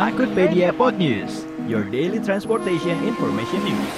[0.00, 3.92] Angkutpedia Pod News, your daily transportation information news.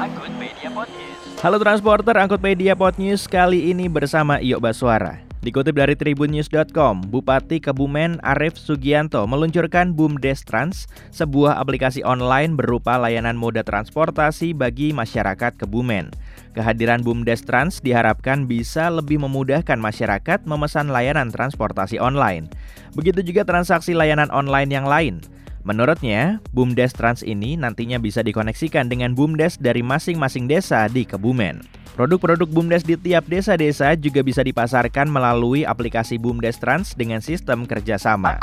[0.00, 1.20] Angkutpedia Pod News.
[1.36, 5.20] Halo transporter Angkutpedia Pod News kali ini bersama Iyo Baswara.
[5.44, 13.36] Dikutip dari tribunnews.com, Bupati Kebumen Arif Sugianto meluncurkan BUMDes Trans, sebuah aplikasi online berupa layanan
[13.36, 16.08] moda transportasi bagi masyarakat Kebumen.
[16.52, 22.52] Kehadiran BUMDes Trans diharapkan bisa lebih memudahkan masyarakat memesan layanan transportasi online.
[22.92, 25.24] Begitu juga transaksi layanan online yang lain.
[25.64, 31.64] Menurutnya, BUMDes Trans ini nantinya bisa dikoneksikan dengan BUMDes dari masing-masing desa di Kebumen.
[31.92, 38.40] Produk-produk BUMDes di tiap desa-desa juga bisa dipasarkan melalui aplikasi BUMDes Trans dengan sistem kerjasama.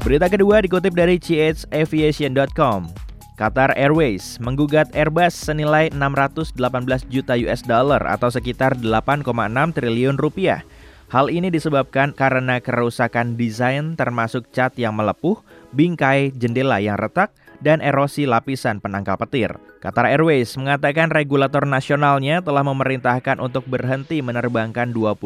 [0.00, 3.09] Berita kedua dikutip dari CHAviation.com.
[3.40, 6.60] Qatar Airways menggugat Airbus senilai 618
[7.08, 9.24] juta US dollar atau sekitar 8,6
[9.72, 10.60] triliun rupiah.
[11.08, 15.40] Hal ini disebabkan karena kerusakan desain termasuk cat yang melepuh,
[15.72, 17.32] bingkai jendela yang retak,
[17.64, 19.56] dan erosi lapisan penangkal petir.
[19.80, 25.16] Qatar Airways mengatakan regulator nasionalnya telah memerintahkan untuk berhenti menerbangkan 21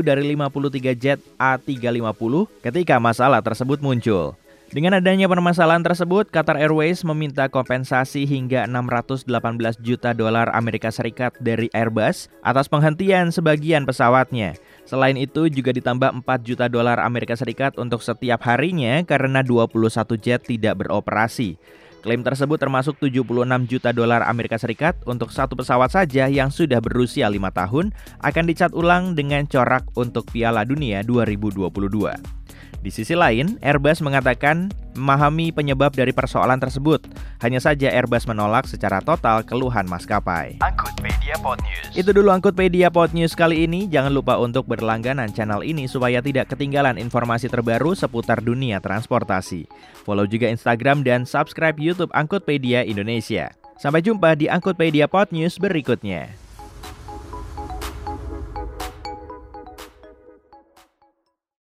[0.00, 4.40] dari 53 jet A350 ketika masalah tersebut muncul.
[4.70, 9.26] Dengan adanya permasalahan tersebut, Qatar Airways meminta kompensasi hingga 618
[9.82, 14.54] juta dolar Amerika Serikat dari Airbus atas penghentian sebagian pesawatnya.
[14.86, 19.74] Selain itu juga ditambah 4 juta dolar Amerika Serikat untuk setiap harinya karena 21
[20.22, 21.58] jet tidak beroperasi.
[22.06, 23.26] Klaim tersebut termasuk 76
[23.66, 27.90] juta dolar Amerika Serikat untuk satu pesawat saja yang sudah berusia 5 tahun
[28.22, 32.39] akan dicat ulang dengan corak untuk Piala Dunia 2022.
[32.80, 37.04] Di sisi lain, Airbus mengatakan memahami penyebab dari persoalan tersebut.
[37.44, 40.58] Hanya saja Airbus menolak secara total keluhan maskapai.
[40.64, 41.92] Angkutpedia Pod News.
[41.92, 43.86] Itu dulu Angkutpedia Pod News kali ini.
[43.86, 49.68] Jangan lupa untuk berlangganan channel ini supaya tidak ketinggalan informasi terbaru seputar dunia transportasi.
[50.02, 53.52] Follow juga Instagram dan subscribe YouTube Angkutpedia Indonesia.
[53.80, 56.49] Sampai jumpa di Angkutpedia Pod News berikutnya.